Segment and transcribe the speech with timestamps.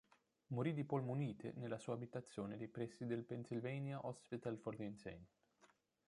[0.47, 5.27] Morì di polmonite nella sua abitazione dei pressi del Pennsylvania Hospital for the Insane.